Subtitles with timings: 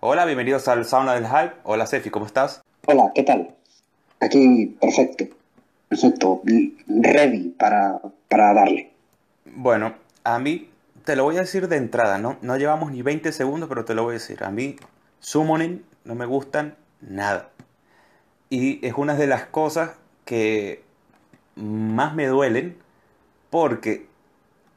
[0.00, 1.54] Hola, bienvenidos al Sauna del Hype.
[1.62, 2.60] Hola, Sefi, ¿cómo estás?
[2.86, 3.54] Hola, ¿qué tal?
[4.20, 5.26] Aquí, perfecto.
[5.88, 6.42] Perfecto.
[6.88, 8.92] Ready para, para darle.
[9.44, 9.94] Bueno,
[10.24, 10.68] a mí
[11.04, 12.38] te lo voy a decir de entrada, ¿no?
[12.42, 14.42] No llevamos ni 20 segundos, pero te lo voy a decir.
[14.42, 14.76] A mí,
[15.20, 17.50] Summoning no me gustan nada.
[18.50, 19.92] Y es una de las cosas
[20.24, 20.82] que
[21.54, 22.78] más me duelen
[23.50, 24.06] porque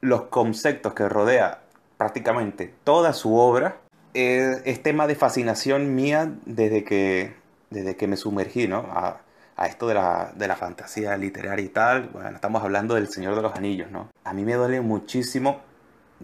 [0.01, 1.61] los conceptos que rodea
[1.99, 3.81] prácticamente toda su obra
[4.13, 7.35] es, es tema de fascinación mía desde que,
[7.69, 8.77] desde que me sumergí ¿no?
[8.89, 9.19] a,
[9.57, 12.07] a esto de la, de la, fantasía literaria y tal.
[12.07, 14.07] Bueno, estamos hablando del Señor de los Anillos, ¿no?
[14.23, 15.59] A mí me duele muchísimo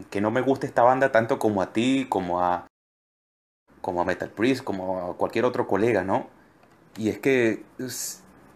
[0.10, 2.68] que no me guste esta banda tanto como a ti, como a,
[3.82, 6.28] como a Metal Priest, como a cualquier otro colega, ¿no?
[6.96, 7.64] Y es que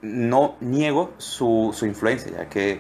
[0.02, 2.80] no niego su, su influencia, ya que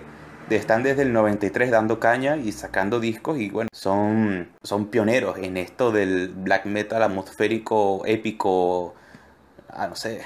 [0.55, 5.57] están desde el 93 dando caña y sacando discos y bueno, son, son pioneros en
[5.57, 8.95] esto del black metal atmosférico, épico,
[9.69, 10.21] ah, no sé,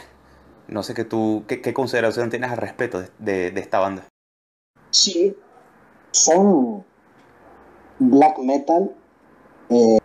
[0.67, 4.07] no sé qué tú, qué, qué consideración tienes al respecto de, de, esta banda.
[4.91, 5.35] Sí,
[6.11, 6.83] son
[7.99, 8.91] black metal,
[9.69, 9.99] eh,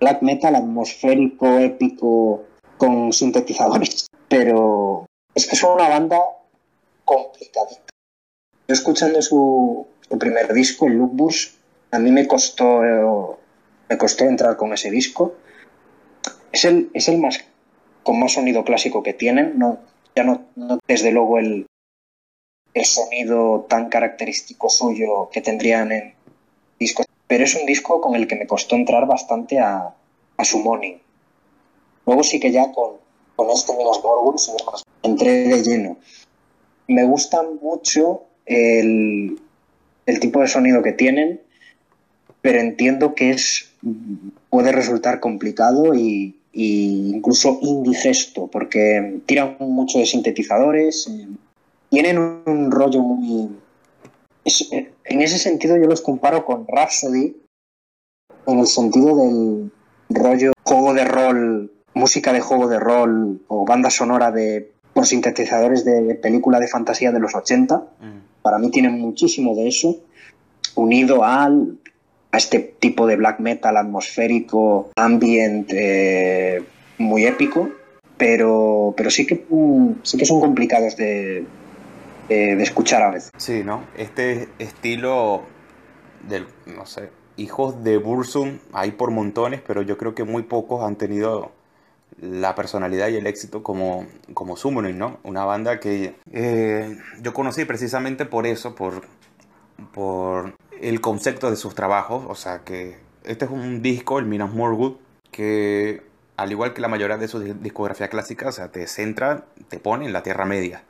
[0.00, 2.44] black metal atmosférico, épico,
[2.76, 6.20] con sintetizadores, pero es que son una banda
[7.04, 7.93] complicadita.
[8.66, 11.58] Yo escuchando su, su primer disco, el Lookbus,
[11.90, 13.38] a mí me costó,
[13.88, 15.34] me costó entrar con ese disco.
[16.52, 17.44] Es el, es el más
[18.04, 19.78] con más sonido clásico que tienen, no,
[20.14, 20.44] ya no,
[20.86, 21.66] desde luego el,
[22.74, 26.14] el sonido tan característico suyo que tendrían en
[26.78, 29.94] discos, pero es un disco con el que me costó entrar bastante a,
[30.36, 30.98] a su morning.
[32.06, 32.98] Luego sí que ya con,
[33.34, 34.36] con este Minas Morgul
[35.02, 35.96] entré de lleno.
[36.86, 39.38] Me gustan mucho el,
[40.06, 41.40] el tipo de sonido que tienen,
[42.40, 43.70] pero entiendo que es
[44.50, 51.26] puede resultar complicado y, y incluso indigesto, porque tiran mucho de sintetizadores, eh,
[51.90, 53.50] tienen un rollo muy...
[54.44, 57.36] Es, en ese sentido yo los comparo con Rhapsody,
[58.46, 59.70] en el sentido del
[60.10, 64.70] rollo juego de rol, música de juego de rol o banda sonora de
[65.02, 67.76] sintetizadores de película de fantasía de los 80.
[67.76, 68.33] Mm.
[68.44, 69.96] Para mí tienen muchísimo de eso,
[70.74, 71.78] unido al
[72.30, 76.62] a este tipo de black metal atmosférico, ambient, eh,
[76.98, 77.70] muy épico,
[78.18, 79.46] pero, pero sí, que,
[80.02, 81.46] sí que son complicados de,
[82.28, 83.30] de, de, escuchar a veces.
[83.38, 83.84] Sí, ¿no?
[83.96, 85.42] Este estilo
[86.28, 90.84] del, no sé, hijos de Bursum hay por montones, pero yo creo que muy pocos
[90.84, 91.52] han tenido
[92.20, 95.18] la personalidad y el éxito como, como Summoning, ¿no?
[95.24, 99.02] Una banda que eh, yo conocí precisamente por eso, por,
[99.92, 104.52] por el concepto de sus trabajos, o sea que este es un disco, el Minas
[104.52, 104.98] Morgul,
[105.30, 106.02] que
[106.36, 110.06] al igual que la mayoría de su discografía clásica, o sea, te centra, te pone
[110.06, 110.82] en la Tierra Media.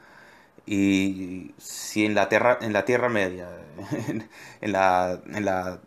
[0.66, 3.48] Y si en la Tierra, en la tierra Media,
[4.60, 5.80] en la, en la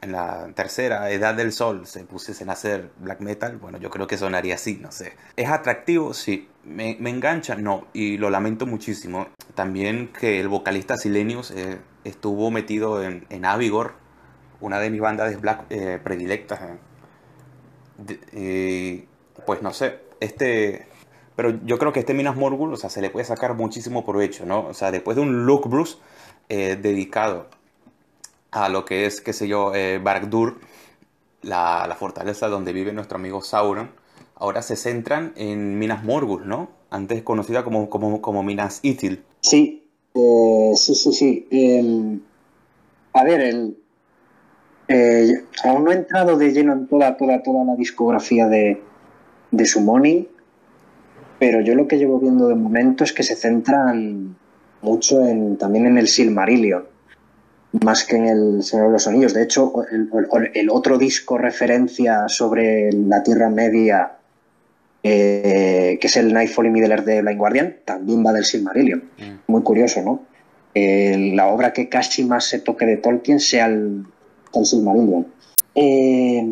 [0.00, 4.06] en la tercera edad del sol se pusiesen a hacer black metal, bueno, yo creo
[4.06, 5.14] que sonaría así, no sé.
[5.36, 6.14] ¿Es atractivo?
[6.14, 6.48] Sí.
[6.64, 7.56] ¿Me, engancha?
[7.56, 7.86] No.
[7.92, 9.28] Y lo lamento muchísimo.
[9.54, 13.94] También que el vocalista Silenius eh, estuvo metido en, en, Avigor,
[14.60, 16.60] una de mis bandas de black eh, predilectas.
[16.60, 16.78] Eh.
[17.98, 19.06] De, eh,
[19.46, 20.88] pues no sé, este...
[21.36, 24.46] Pero yo creo que este Minas Morgul, o sea, se le puede sacar muchísimo provecho,
[24.46, 24.68] ¿no?
[24.68, 25.98] O sea, después de un look Bruce
[26.48, 27.50] dedicado
[28.56, 30.00] a lo que es, qué sé yo, eh,
[31.42, 33.90] la, la, fortaleza donde vive nuestro amigo Sauron,
[34.34, 36.70] ahora se centran en Minas Morgul, ¿no?
[36.88, 39.22] Antes conocida como, como, como Minas Ithil.
[39.40, 41.46] Sí, eh, sí, sí, sí.
[41.50, 42.18] Eh,
[43.12, 43.76] a ver, el,
[44.88, 48.82] eh, aún no he entrado de lleno en toda, toda, toda la discografía de,
[49.50, 50.28] de Summoning,
[51.38, 54.34] pero yo lo que llevo viendo de momento es que se centran
[54.80, 56.95] mucho en, también en el Silmarillion
[57.72, 59.34] más que en El Señor de los Anillos.
[59.34, 60.08] De hecho, el,
[60.54, 64.12] el otro disco referencia sobre la Tierra Media,
[65.02, 69.04] eh, que es el Nightfall y Middle Earth de Blind Guardian, también va del Silmarillion.
[69.18, 69.52] Mm.
[69.52, 70.22] Muy curioso, ¿no?
[70.74, 74.04] Eh, la obra que casi más se toque de Tolkien sea el,
[74.54, 75.26] el Silmarillion.
[75.74, 76.44] Eh,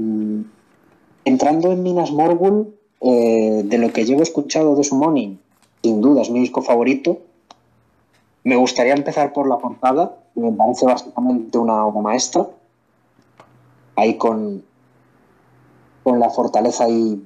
[1.25, 5.38] entrando en Minas Morgul, eh, de lo que llevo escuchado de Summoning,
[5.82, 7.20] sin duda es mi disco favorito.
[8.44, 12.46] Me gustaría empezar por la portada, me parece básicamente una obra maestra.
[13.96, 14.62] Ahí con,
[16.02, 17.25] con la fortaleza ahí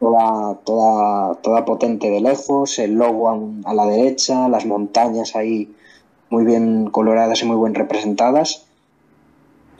[0.00, 3.38] toda, toda, toda potente de lejos, el logo a,
[3.70, 5.72] a, la derecha, las montañas ahí
[6.28, 8.66] muy bien coloradas y muy bien representadas.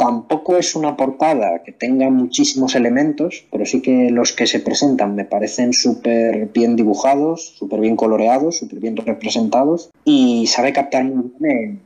[0.03, 5.15] Tampoco es una portada que tenga muchísimos elementos, pero sí que los que se presentan
[5.15, 11.31] me parecen súper bien dibujados, súper bien coloreados, súper bien representados y sabe captar muy
[11.39, 11.83] bien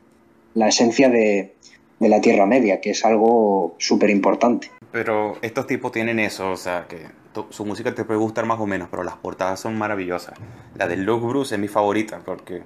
[0.54, 1.52] la esencia de,
[2.00, 4.70] la Tierra Media, que es algo súper importante.
[4.92, 7.00] Pero estos tipos tienen eso, o sea, que
[7.50, 10.38] su música te puede gustar más o menos, pero las portadas son maravillosas.
[10.78, 12.62] La de Luke Bruce es mi favorita porque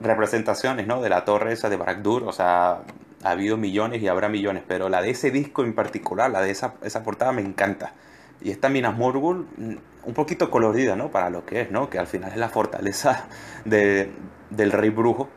[0.00, 1.02] representaciones, ¿no?
[1.02, 2.82] De la torre esa de Baragdur, o sea,
[3.24, 6.50] ha habido millones y habrá millones, pero la de ese disco en particular, la de
[6.50, 7.92] esa, esa portada me encanta.
[8.40, 9.74] Y esta Minas Morgul, mm,
[10.04, 11.10] un poquito colorida, ¿no?
[11.10, 11.90] Para lo que es, ¿no?
[11.90, 13.26] Que al final es la fortaleza
[13.64, 14.10] de,
[14.50, 15.28] del rey brujo,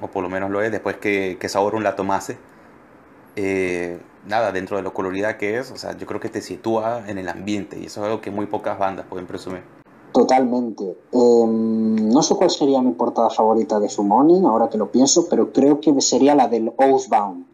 [0.00, 2.38] o por lo menos lo es, después que, que Sauron la tomase.
[3.36, 7.04] Eh, nada, dentro de lo colorida que es, o sea, yo creo que te sitúa
[7.06, 9.62] en el ambiente y eso es algo que muy pocas bandas pueden presumir.
[10.12, 10.96] Totalmente.
[11.12, 15.52] Em, no sé cuál sería mi portada favorita de Summoning, ahora que lo pienso, pero
[15.52, 17.44] creo que sería la del Oathbound.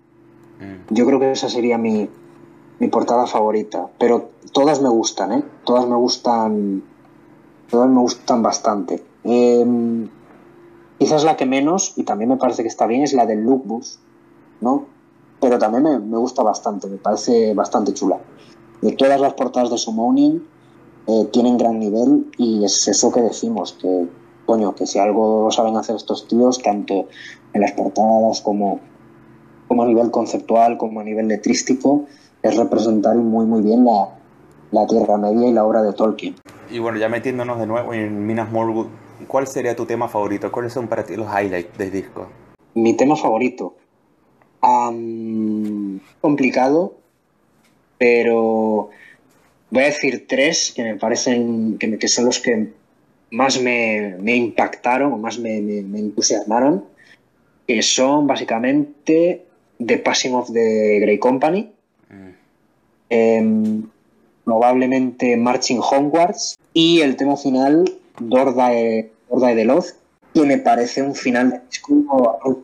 [0.60, 0.94] Mm.
[0.94, 2.08] Yo creo que esa sería mi,
[2.78, 3.88] mi portada favorita.
[3.98, 5.44] Pero todas me gustan, ¿eh?
[5.64, 6.82] Todas me gustan.
[7.70, 9.04] Todas me gustan bastante.
[9.24, 10.08] Eh,
[10.98, 13.98] quizás la que menos, y también me parece que está bien, es la del Lookbus,
[14.60, 14.86] ¿no?
[15.40, 18.18] Pero también me, me gusta bastante, me parece bastante chula.
[18.80, 20.55] De todas las portadas de Summoning
[21.06, 24.06] eh, tienen gran nivel y es eso que decimos, que
[24.44, 27.08] coño, que si algo saben hacer estos tíos, tanto
[27.52, 28.80] en las portadas como,
[29.68, 32.06] como a nivel conceptual, como a nivel letrístico,
[32.42, 34.08] es representar muy muy bien la,
[34.70, 36.34] la Tierra Media y la obra de Tolkien.
[36.70, 38.88] Y bueno, ya metiéndonos de nuevo en Minas Morgul,
[39.28, 40.50] ¿cuál sería tu tema favorito?
[40.50, 42.26] ¿Cuáles son para ti los highlights del disco?
[42.74, 43.74] Mi tema favorito.
[46.20, 46.94] complicado,
[47.98, 48.90] pero
[49.70, 52.68] Voy a decir tres que me parecen que, que son los que
[53.30, 56.84] más me, me impactaron o más me, me, entusiasmaron,
[57.66, 59.44] que son básicamente
[59.84, 61.72] The Passing of the Grey Company,
[62.08, 62.30] mm.
[63.10, 63.82] em,
[64.44, 69.96] probablemente Marching Homewards y el tema final Dordae, Dordae de Loz,
[70.32, 72.62] que me parece un final de disco O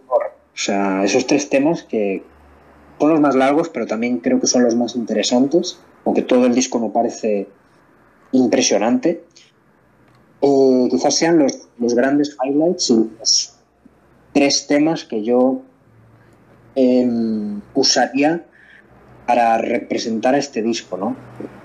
[0.54, 2.22] sea, esos tres temas que
[3.02, 6.54] son los más largos, pero también creo que son los más interesantes aunque todo el
[6.54, 7.48] disco me parece
[8.32, 9.24] impresionante.
[10.40, 13.54] Eh, quizás sean los, los, grandes highlights y los
[14.32, 15.62] tres temas que yo
[16.74, 18.44] em, usaría
[19.26, 21.16] para representar este disco, ¿no?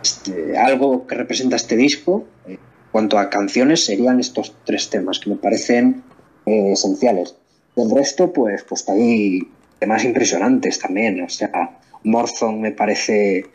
[0.04, 2.60] Este, algo que representa este disco, en
[2.92, 6.04] cuanto a canciones, serían estos tres temas que me parecen
[6.46, 7.36] eh, esenciales.
[7.76, 9.50] Del resto, pues, pues hay
[9.80, 11.22] temas impresionantes también.
[11.22, 13.46] O sea, Morthon me parece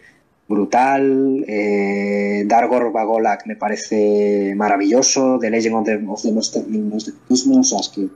[0.49, 1.45] brutal.
[1.49, 5.39] Eh, Dargor Bagolak me parece maravilloso.
[5.41, 8.09] The Legend of the, of the Monster, O sea, es que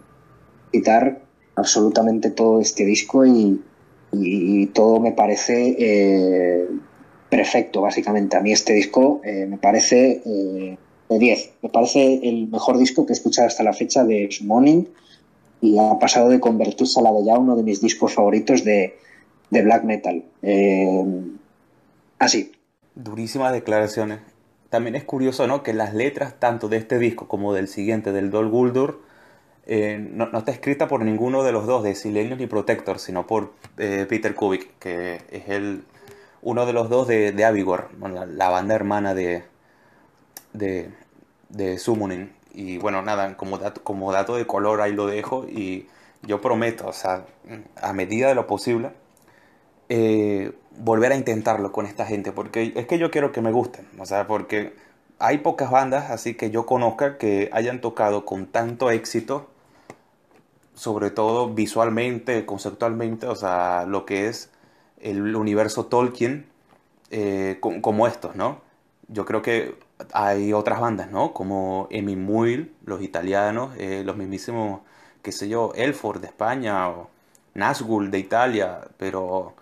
[0.72, 1.22] quitar
[1.54, 3.60] absolutamente todo este disco y,
[4.72, 6.66] todo me parece eh,
[7.28, 8.36] perfecto, básicamente.
[8.36, 10.22] A mí este disco eh, me parece
[11.08, 11.52] de 10.
[11.62, 14.88] Me parece el mejor disco que he escuchado hasta la fecha de Summoning
[15.60, 18.98] y ha pasado de convertirse a la de ya uno de mis discos favoritos de,
[19.50, 20.24] de black metal.
[22.18, 22.52] Así.
[22.94, 24.20] Durísimas declaraciones.
[24.70, 25.62] También es curioso, ¿no?
[25.62, 29.00] Que las letras, tanto de este disco como del siguiente, del Dol Guldur,
[29.66, 33.52] eh, no, está escrita por ninguno de los dos, de Silenius ni Protector, sino por
[33.78, 35.84] eh, Peter Kubik, que es el,
[36.42, 39.44] uno de los dos de, de Avigor, la, banda hermana de,
[40.52, 40.90] de,
[41.48, 42.32] de Summoning.
[42.56, 45.86] Y bueno, nada, como dato, como dato de color ahí lo dejo y
[46.22, 47.26] yo prometo, o sea,
[47.82, 48.92] a medida de lo posible,
[49.90, 53.86] eh, volver a intentarlo con esta gente, porque es que yo quiero que me gusten,
[53.98, 54.74] o sea, porque
[55.18, 59.48] hay pocas bandas así que yo conozca que hayan tocado con tanto éxito,
[60.74, 64.50] sobre todo visualmente, conceptualmente, o sea, lo que es
[64.98, 66.46] el universo Tolkien,
[67.10, 68.62] eh, como estos, ¿no?
[69.08, 69.74] Yo creo que
[70.12, 71.32] hay otras bandas, ¿no?
[71.32, 74.80] Como Emi Muil, los italianos, eh, los mismísimos,
[75.22, 77.08] qué sé yo, Elford de España, o
[77.54, 79.54] Nazgul de Italia, pero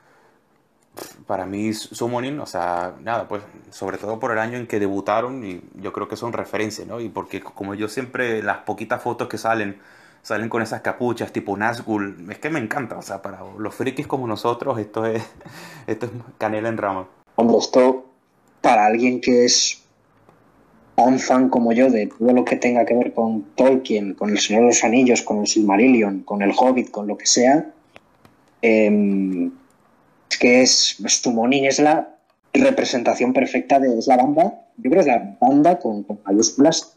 [1.27, 5.45] para mí Summoning, o sea, nada, pues sobre todo por el año en que debutaron
[5.45, 7.01] y yo creo que son referencia, ¿no?
[7.01, 9.81] Y porque como yo siempre, las poquitas fotos que salen,
[10.23, 14.07] salen con esas capuchas tipo Nazgul, es que me encanta, o sea, para los frikis
[14.07, 15.25] como nosotros esto es,
[15.87, 17.09] esto es canela en rama.
[17.37, 18.05] Hombre, esto
[18.61, 19.84] para alguien que es
[21.09, 24.39] un fan como yo de todo lo que tenga que ver con Tolkien, con el
[24.39, 27.71] Señor de los Anillos, con el Silmarillion, con el Hobbit, con lo que sea,
[28.63, 29.51] eh,
[30.39, 32.17] que es Summoning es la
[32.53, 36.97] representación perfecta de es la banda, yo creo que es la banda con, mayúsculas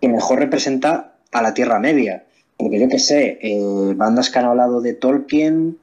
[0.00, 2.24] que mejor representa a la Tierra Media.
[2.56, 5.78] Porque yo que sé, eh, bandas que han hablado de Tolkien,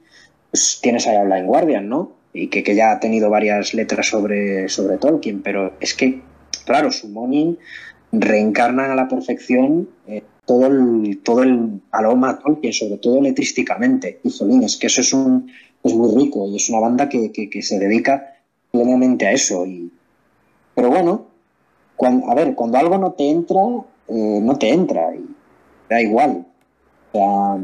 [0.50, 2.12] pues tienes ahí a Blind Guardian, ¿no?
[2.32, 6.20] Y que, que, ya ha tenido varias letras sobre, sobre Tolkien, pero es que,
[6.64, 7.58] claro, Summoning
[8.20, 14.20] reencarnan a la perfección eh, todo el, todo el aroma Tolkien, sobre todo letrísticamente.
[14.22, 15.50] Y Jolín, es que eso es, un,
[15.82, 18.34] es muy rico y es una banda que, que, se dedica
[18.70, 19.66] plenamente a eso.
[19.66, 19.90] Y,
[20.74, 21.26] pero bueno,
[22.28, 23.60] a ver, cuando algo no te entra,
[24.08, 25.24] eh, no te entra y
[25.88, 26.46] da igual.
[27.12, 27.58] O sea,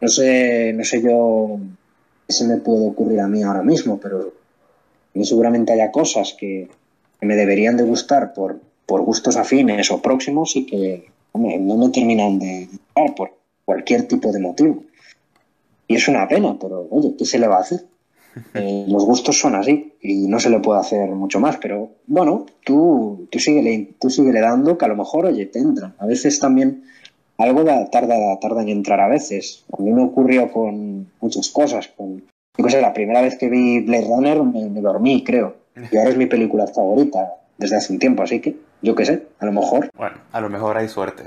[0.00, 1.58] no sé, no sé yo
[2.26, 4.32] qué se me puede ocurrir a mí ahora mismo, pero
[5.22, 6.68] seguramente haya cosas que,
[7.18, 11.76] que me deberían de gustar por, por gustos afines o próximos y que hombre, no
[11.76, 13.32] me terminan de gustar por
[13.64, 14.84] cualquier tipo de motivo.
[15.86, 17.84] Y es una pena, pero oye, ¿qué se le va a hacer?
[18.54, 22.46] Eh, los gustos son así y no se le puede hacer mucho más, pero bueno,
[22.64, 25.94] tú, tú sigue tú síguele dando que a lo mejor, oye, te entra.
[25.98, 26.84] A veces también
[27.38, 29.64] algo tarda, tarda en entrar a veces.
[29.76, 31.88] A mí me ocurrió con muchas cosas.
[31.88, 32.22] Con,
[32.56, 35.56] yo qué sé, la primera vez que vi Blade Runner me, me dormí, creo.
[35.90, 39.28] Y ahora es mi película favorita desde hace un tiempo, así que yo qué sé,
[39.38, 39.90] a lo mejor.
[39.96, 41.24] Bueno, a lo mejor hay suerte.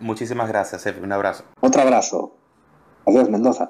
[0.00, 1.00] Muchísimas gracias, Efe.
[1.00, 1.44] Un abrazo.
[1.60, 2.36] Otro abrazo.
[3.06, 3.68] Adiós, Mendoza.